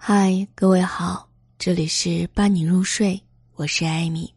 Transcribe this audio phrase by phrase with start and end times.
[0.00, 1.28] 嗨，各位好，
[1.58, 3.20] 这里是伴你入睡，
[3.56, 4.32] 我是艾米，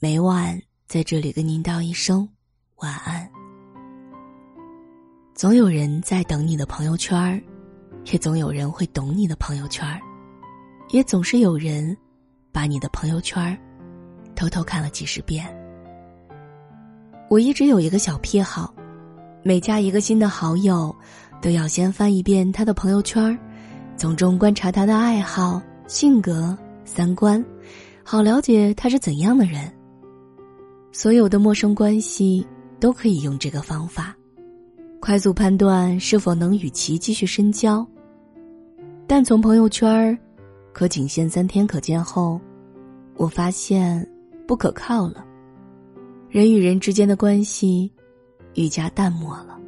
[0.00, 2.26] 每晚在这里跟您道一声
[2.76, 3.30] 晚安。
[5.34, 7.40] 总有人在等你的朋友圈儿，
[8.10, 10.00] 也总有人会懂你的朋友圈儿，
[10.88, 11.96] 也总是有人
[12.50, 13.56] 把你的朋友圈儿
[14.34, 15.46] 偷偷看了几十遍。
[17.28, 18.74] 我一直有一个小癖好，
[19.44, 20.92] 每加一个新的好友，
[21.42, 23.38] 都要先翻一遍他的朋友圈儿。
[23.96, 27.42] 从中观察他的爱好、性格、三观，
[28.02, 29.72] 好了解他是怎样的人。
[30.92, 32.46] 所有的陌生关系
[32.78, 34.14] 都可以用这个方法，
[35.00, 37.86] 快速判断是否能与其继续深交。
[39.06, 40.16] 但从朋友圈儿
[40.72, 42.40] 可仅限三天可见后，
[43.16, 44.06] 我发现
[44.46, 45.24] 不可靠了。
[46.28, 47.90] 人与人之间的关系
[48.54, 49.58] 愈加淡漠了。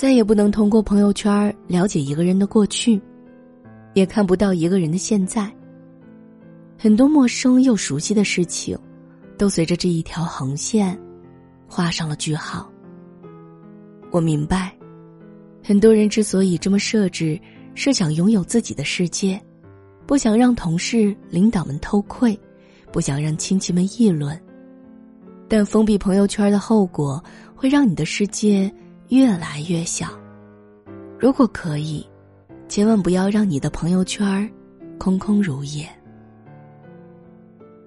[0.00, 2.98] 再也不能通过朋友圈了解一个人的过去，
[3.92, 5.54] 也看不到一个人的现在。
[6.78, 8.78] 很多陌生又熟悉的事情，
[9.36, 10.98] 都随着这一条横线
[11.68, 12.66] 画上了句号。
[14.10, 14.74] 我明白，
[15.62, 17.38] 很多人之所以这么设置，
[17.74, 19.38] 是想拥有自己的世界，
[20.06, 22.34] 不想让同事、领导们偷窥，
[22.90, 24.34] 不想让亲戚们议论。
[25.46, 27.22] 但封闭朋友圈的后果，
[27.54, 28.72] 会让你的世界。
[29.10, 30.06] 越来越小。
[31.18, 32.06] 如果可以，
[32.68, 34.48] 千万不要让你的朋友圈
[34.98, 35.84] 空空如也。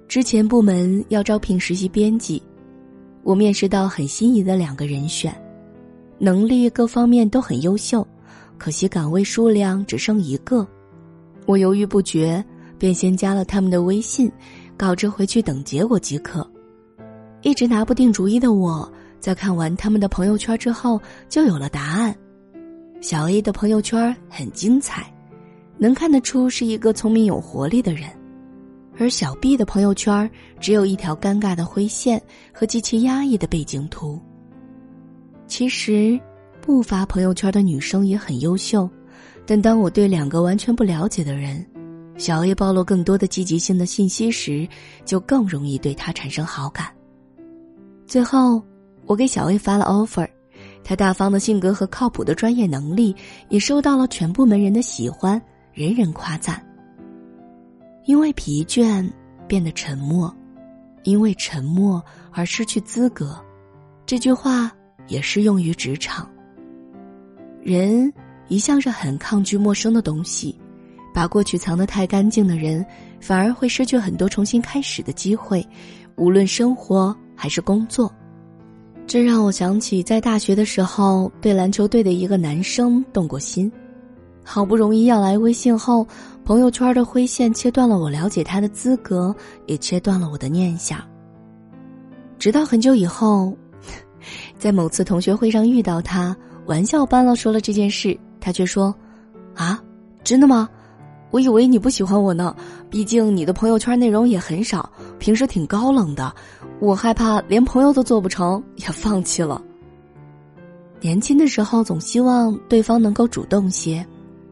[0.06, 2.44] 之前部门要招聘实习编辑，
[3.24, 5.34] 我面试到很心仪的两个人选，
[6.20, 8.06] 能力各方面都很优秀，
[8.58, 10.68] 可惜岗位数量只剩一个。
[11.46, 12.44] 我犹豫不决，
[12.78, 14.30] 便先加了他们的微信，
[14.76, 16.46] 告知回去等结果即可。
[17.44, 18.92] 一直拿不定主意的我。
[19.24, 22.14] 在看完他们的朋友圈之后，就有了答案。
[23.00, 25.10] 小 A 的朋友圈很精彩，
[25.78, 28.10] 能看得出是一个聪明有活力的人；
[29.00, 30.30] 而小 B 的朋友圈
[30.60, 32.22] 只有一条尴尬的灰线
[32.54, 34.22] 和极其压抑的背景图。
[35.48, 36.20] 其实，
[36.60, 38.90] 不发朋友圈的女生也很优秀，
[39.46, 41.66] 但当我对两个完全不了解的人，
[42.18, 44.68] 小 A 暴露更多的积极性的信息时，
[45.06, 46.88] 就更容易对他产生好感。
[48.06, 48.62] 最后。
[49.06, 50.28] 我给小 A 发了 offer，
[50.84, 53.16] 他大方的性格和靠谱的专业能力
[53.50, 55.42] 也受到了全部门人的喜欢，
[55.74, 56.64] 人人夸赞。
[58.06, 59.10] 因为疲倦
[59.48, 60.34] 变得沉默，
[61.04, 63.40] 因为沉默而失去资格，
[64.06, 64.72] 这句话
[65.08, 66.30] 也适用于职场。
[67.62, 68.12] 人
[68.50, 70.60] 一向是很抗拒陌生的东西，
[71.14, 72.86] 把过去藏得太干净的人，
[73.22, 75.66] 反而会失去很多重新开始的机会，
[76.18, 78.14] 无论生活还是工作。
[79.06, 83.72] 这让我想起在大学的时候对篮球队的一个男生动过心，
[84.44, 86.08] 好不容易要来微信后，
[86.44, 89.36] 朋友圈的灰线切断了我了解他的资格，
[89.68, 91.00] 也切断了我的念想。
[92.40, 93.56] 直到很久以后，
[94.58, 98.94] 在某次同学会上遇到他，玩笑般了说了这件事，他却说
[99.54, 99.80] ：“啊，
[100.24, 100.68] 真的吗？
[101.30, 102.56] 我以为你不喜欢我呢，
[102.90, 104.90] 毕竟你的朋友圈内容也很少，
[105.24, 106.36] 平时挺高冷的。”
[106.82, 109.62] 我害怕连朋友都做不成，也放弃了。
[111.00, 114.06] 年轻的时候总希望对方能够主动些，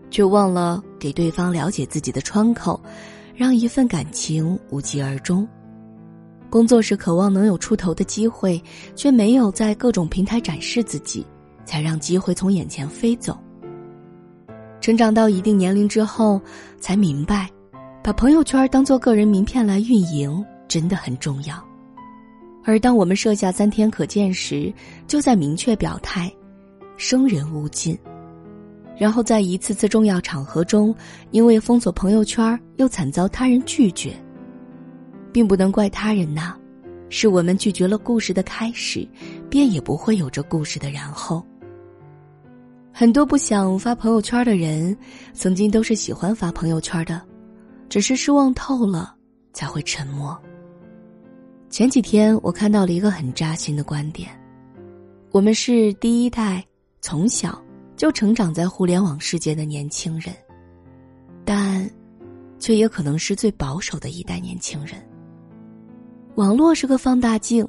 [0.10, 2.82] 却忘了给对方了解自己的窗口，
[3.36, 5.46] 让一份感情无疾而终。
[6.50, 8.62] 工作时渴望能有出头的机会，
[8.96, 11.26] 却没有在各种平台展示自己，
[11.66, 13.38] 才让机会从眼前飞走。
[14.80, 16.40] 成长到一定年龄之后，
[16.80, 17.50] 才明白，
[18.02, 21.62] 把朋友圈当做个人名片来运营真的很重要。
[22.64, 24.74] 而当我们设下三天可见时，
[25.06, 26.32] 就在明确表态，
[26.96, 27.98] 生人勿近。
[28.98, 30.96] 然后在一次次重要场合中，
[31.32, 34.14] 因为封锁朋友圈又惨遭他人拒绝，
[35.34, 36.56] 并不能怪他人呐，
[37.10, 39.06] 是我们拒绝了故事的开始，
[39.50, 41.46] 便也不会有着故事的然后。
[42.94, 44.96] 很多不想发朋友圈的人，
[45.34, 47.22] 曾经都是喜欢发朋友圈的，
[47.90, 49.14] 只是失望透了，
[49.52, 50.40] 才会沉默。
[51.72, 54.30] 前几天我看到了一个很扎心的观点：
[55.32, 56.62] 我们是第一代
[57.00, 57.64] 从小
[57.96, 60.36] 就成长在互联网世界的年轻人，
[61.46, 61.90] 但
[62.60, 64.96] 却也可能是最保守的一代年轻人。
[66.36, 67.66] 网络是个放大镜，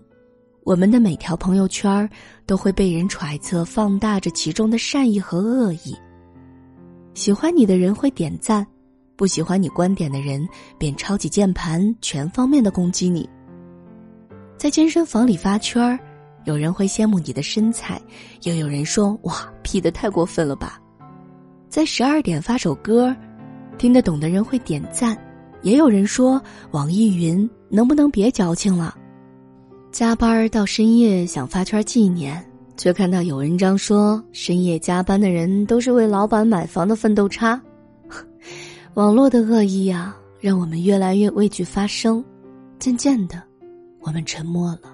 [0.65, 2.11] 我们的每条朋友圈
[2.45, 5.97] 都会被人揣测、放大着其中的善意和恶意。
[7.15, 8.67] 喜欢你的人会点赞，
[9.15, 10.45] 不喜欢你观点的人
[10.77, 13.31] 便抄起键盘，全方面的攻击你。
[14.62, 15.99] 在健身房里发圈儿，
[16.44, 18.00] 有人会羡慕你的身材，
[18.44, 20.81] 又有人说：“哇，P 的太过分了吧！”
[21.69, 23.12] 在十二点发首歌，
[23.76, 25.19] 听得懂的人会点赞，
[25.62, 28.94] 也有人说网易云能不能别矫情了？
[29.91, 32.41] 加班到深夜想发圈纪念，
[32.76, 37.61] 却看到有文章说深夜加班的人都是为老板买房的奋斗差。
[38.94, 42.25] 网络的恶意啊，让我们越来越畏惧发声，
[42.79, 43.43] 渐渐的，
[44.03, 44.93] 我们沉默了。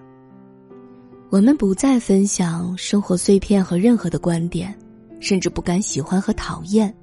[1.31, 4.75] 我们不再分享生活碎片和任何的观点，
[5.21, 6.95] 甚至不敢喜欢和讨厌，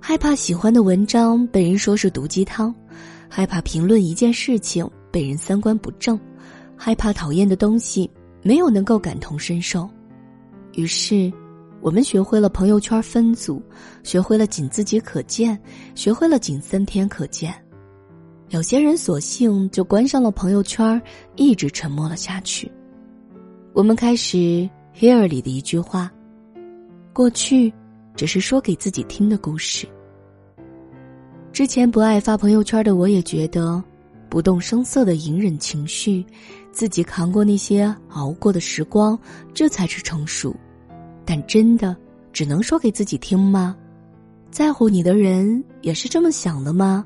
[0.00, 2.74] 害怕喜欢的文章被人说是毒鸡汤，
[3.28, 6.18] 害怕评论一件事情被人三观不正，
[6.76, 8.10] 害怕讨厌的东西
[8.42, 9.88] 没有能够感同身受，
[10.74, 11.32] 于是，
[11.80, 13.62] 我们学会了朋友圈分组，
[14.02, 15.58] 学会了仅自己可见，
[15.94, 17.54] 学会了仅三天可见。
[18.50, 21.00] 有些人索性就关上了朋友圈，
[21.36, 22.70] 一直沉默了下去。
[23.74, 24.36] 我们开始
[24.96, 26.10] 《Here》里的一句话
[27.12, 27.70] ：“过去，
[28.16, 29.86] 只是说给自己听的故事。”
[31.52, 33.82] 之前不爱发朋友圈的我也觉得，
[34.30, 36.24] 不动声色的隐忍情绪，
[36.72, 39.18] 自己扛过那些熬过的时光，
[39.52, 40.56] 这才是成熟。
[41.26, 41.94] 但真的
[42.32, 43.76] 只能说给自己听吗？
[44.50, 47.04] 在乎你的人也是这么想的吗？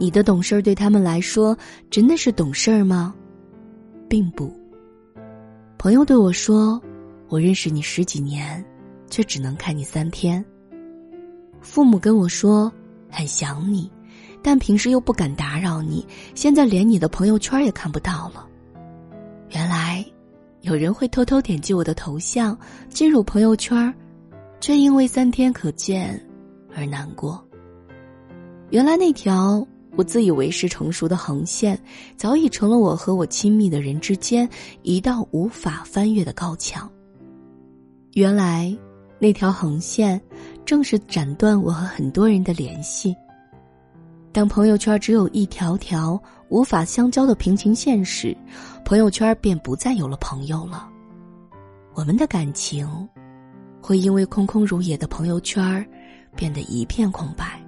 [0.00, 1.54] 你的懂事儿对他们来说
[1.90, 3.14] 真的是懂事儿吗？
[4.08, 4.50] 并不。
[5.76, 6.80] 朋友对我说
[7.28, 8.64] ：“我认识你十几年，
[9.10, 10.42] 却只能看你三天。”
[11.60, 12.72] 父母跟我说
[13.12, 13.92] ：“很想你，
[14.42, 18.48] 但平时又不敢打扰你，现在连你的朋友圈也看不到了。”
[19.52, 20.02] 原来，
[20.62, 22.58] 有人会偷偷点击我的头像
[22.88, 23.94] 进入朋友圈，
[24.60, 26.18] 却因为三天可见
[26.74, 27.46] 而难过。
[28.70, 29.62] 原来那条。
[29.96, 31.78] 我自以为是成熟的横线，
[32.16, 34.48] 早已成了我和我亲密的人之间
[34.82, 36.90] 一道无法翻越的高墙。
[38.14, 38.76] 原来，
[39.18, 40.20] 那条横线
[40.64, 43.14] 正是斩断我和很多人的联系。
[44.32, 48.36] 当朋友圈只有一条条无法相交的平行线时，
[48.84, 50.88] 朋友圈便不再有了朋友了。
[51.94, 52.88] 我们的感情，
[53.82, 55.84] 会因为空空如也的朋友圈，
[56.36, 57.60] 变得一片空白。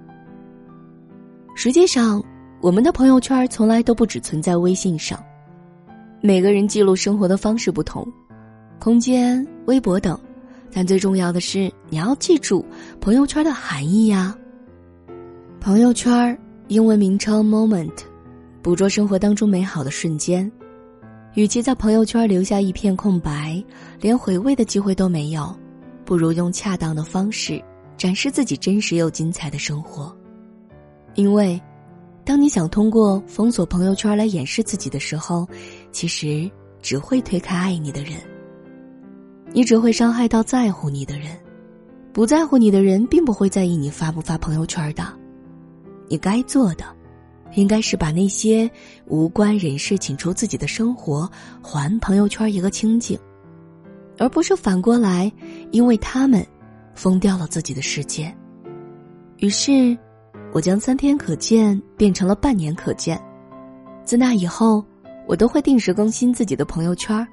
[1.55, 2.23] 实际上，
[2.61, 5.23] 我们的朋友圈从来都不只存在微信上。
[6.21, 8.07] 每个人记录生活的方式不同，
[8.79, 10.19] 空间、微博等，
[10.71, 12.65] 但最重要的是你要记住
[12.99, 14.35] 朋友圈的含义呀。
[15.59, 16.37] 朋友圈
[16.69, 17.91] 英文名称 “moment”，
[18.61, 20.51] 捕捉生活当中美好的瞬间。
[21.35, 23.63] 与其在朋友圈留下一片空白，
[23.99, 25.55] 连回味的机会都没有，
[26.03, 27.61] 不如用恰当的方式
[27.97, 30.15] 展示自己真实又精彩的生活。
[31.15, 31.61] 因为，
[32.25, 35.47] 当你想通过封锁朋友圈来掩饰自己的时候，
[35.91, 36.49] 其实
[36.81, 38.13] 只会推开爱你的人。
[39.51, 41.37] 你只会伤害到在乎你的人，
[42.11, 45.05] 不在乎你的人并不会在意你发不发朋友圈的。
[46.07, 46.83] 你该做的，
[47.53, 48.69] 应该是把那些
[49.05, 51.29] 无关人士请出自己的生活，
[51.61, 53.19] 还朋友圈一个清净，
[54.17, 55.31] 而不是反过来，
[55.71, 56.43] 因为他们
[56.95, 58.35] 封掉了自己的世界。
[59.37, 59.95] 于是。
[60.53, 63.19] 我将三天可见变成了半年可见，
[64.05, 64.85] 自那以后，
[65.27, 67.27] 我都会定时更新自己的朋友圈，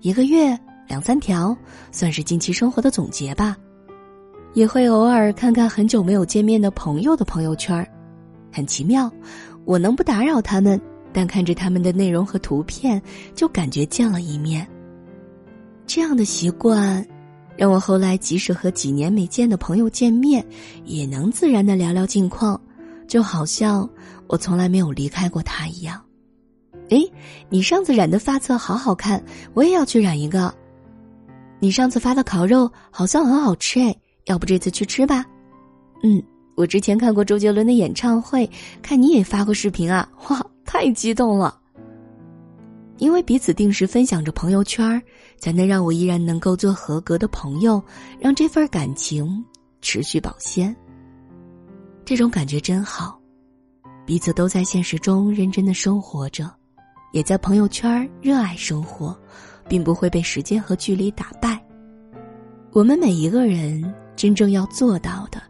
[0.00, 0.58] 一个月
[0.88, 1.56] 两三条，
[1.92, 3.56] 算是近期生活的总结吧。
[4.54, 7.88] 也会偶尔看看很久没有见面的朋友的朋友圈，
[8.52, 9.08] 很奇妙，
[9.64, 10.80] 我能不打扰他们，
[11.12, 13.00] 但看着他们的内容和图片，
[13.36, 14.66] 就感觉见了一面。
[15.86, 17.06] 这样的习惯。
[17.58, 20.46] 让我后来即使和几年没见的朋友见面，
[20.84, 22.58] 也能自然的聊聊近况，
[23.08, 23.86] 就好像
[24.28, 26.00] 我从来没有离开过他一样。
[26.90, 27.02] 诶，
[27.48, 29.20] 你上次染的发色好好看，
[29.54, 30.54] 我也要去染一个。
[31.58, 35.26] 你上次发的烤肉好像很好吃诶，要不这次去吃吧？
[36.04, 36.22] 嗯，
[36.54, 38.48] 我之前看过周杰伦的演唱会，
[38.80, 41.58] 看你也发过视频啊，哇，太激动了。
[42.98, 45.00] 因为彼此定时分享着朋友圈，
[45.38, 47.82] 才能让我依然能够做合格的朋友，
[48.20, 49.44] 让这份感情
[49.80, 50.74] 持续保鲜。
[52.04, 53.20] 这种感觉真好，
[54.04, 56.50] 彼此都在现实中认真的生活着，
[57.12, 59.16] 也在朋友圈热爱生活，
[59.68, 61.62] 并不会被时间和距离打败。
[62.72, 65.40] 我们每一个人真正要做到的，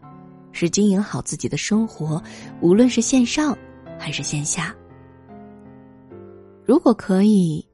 [0.53, 2.23] 是经营好自己的生活，
[2.61, 3.57] 无论是线上
[3.99, 4.75] 还是线下。
[6.69, 7.65] 如果可以，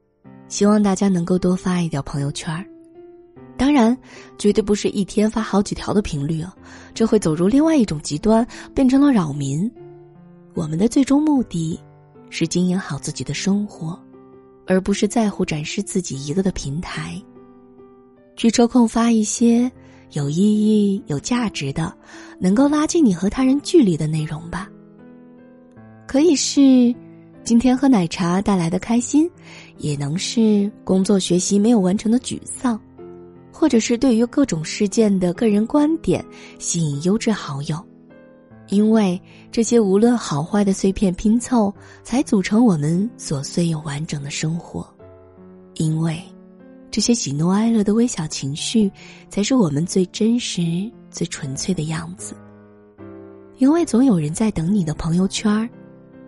[0.47, 2.65] 希望大家能够多发一条朋友圈儿。
[3.57, 3.97] 当然，
[4.37, 6.55] 绝对不是一天发好几条的频率啊，
[6.93, 9.69] 这会走入另外一种极端，变成了扰民。
[10.53, 11.77] 我们的最终目的，
[12.29, 13.99] 是经营好自己的生活，
[14.65, 17.21] 而不是在乎展示自己一个的平台。
[18.37, 19.69] 去抽空发一些
[20.11, 21.93] 有意义、有价值的，
[22.39, 24.69] 能够拉近你和他人距离的内容吧。
[26.07, 26.95] 可以是
[27.45, 29.29] 今天喝奶茶带来的开心，
[29.77, 32.81] 也能是工作学习没有完成的沮丧，
[33.53, 36.25] 或者是对于各种事件的个人观点
[36.57, 37.77] 吸引优质好友。
[38.69, 39.21] 因为
[39.51, 41.71] 这些无论好坏的碎片拼凑，
[42.01, 44.83] 才组成我们琐碎又完整的生活。
[45.75, 46.19] 因为
[46.89, 48.91] 这些喜怒哀乐的微小情绪，
[49.29, 50.63] 才是我们最真实、
[51.11, 52.35] 最纯粹的样子。
[53.57, 55.69] 因为总有人在等你的朋友圈儿，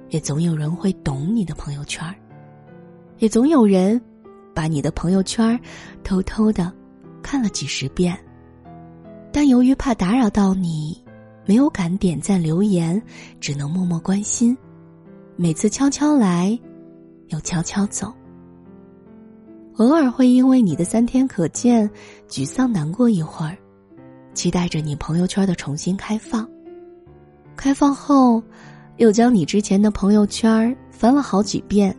[0.09, 2.15] 也总有人会懂你的朋友圈儿，
[3.19, 4.01] 也总有人
[4.53, 5.59] 把你的朋友圈儿
[6.03, 6.71] 偷偷的
[7.21, 8.17] 看了几十遍，
[9.31, 11.01] 但由于怕打扰到你。
[11.49, 13.01] 没有敢点赞留言，
[13.39, 14.57] 只能默默关心。
[15.37, 16.59] 每次悄悄来，
[17.29, 18.13] 又悄悄走。
[19.77, 21.89] 偶尔会因为你的三天可见，
[22.27, 23.57] 沮丧难过一会儿，
[24.33, 26.45] 期待着你朋友圈的重新开放。
[27.55, 28.43] 开放后，
[28.97, 31.95] 又将你之前的朋友圈翻了好几遍。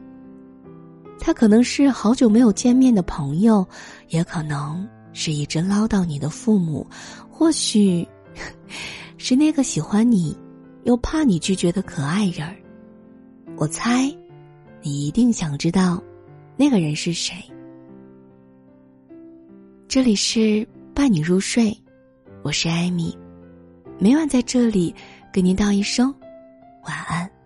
[1.20, 3.66] 他可能是好久没有见面的朋友，
[4.08, 6.86] 也可能是一直唠叨你的父母，
[7.30, 8.06] 或许。
[9.20, 10.36] 是那个喜欢你，
[10.84, 12.54] 又怕你拒绝的可爱人儿。
[13.56, 14.08] 我猜，
[14.80, 16.00] 你一定想知道，
[16.56, 17.34] 那个人是谁。
[19.88, 20.64] 这里是
[20.94, 21.76] 伴你入睡，
[22.44, 23.18] 我是艾米，
[23.98, 24.94] 每晚在这里
[25.32, 26.14] 跟您道一声
[26.88, 27.37] 晚安。